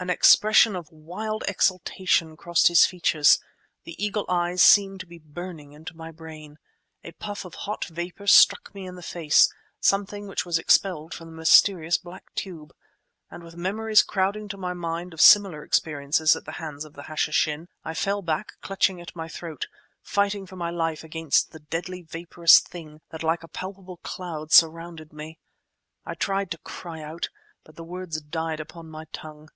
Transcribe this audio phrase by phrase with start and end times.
[0.00, 3.40] An expression of wild exultation crossed his features;
[3.82, 6.56] the eagle eyes seemed to be burning into my brain.
[7.02, 11.36] A puff of hot vapour struck me in the face—something which was expelled from the
[11.36, 12.72] mysterious black tube.
[13.28, 17.02] And with memories crowding to my mind of similar experiences at the hands of the
[17.10, 19.66] Hashishin, I fell back, clutching at my throat,
[20.00, 25.12] fighting for my life against the deadly, vaporous thing that like a palpable cloud surrounded
[25.12, 25.40] me.
[26.06, 27.30] I tried to cry out,
[27.64, 29.48] but the words died upon my tongue.